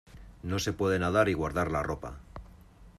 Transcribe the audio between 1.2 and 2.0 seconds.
y guardar la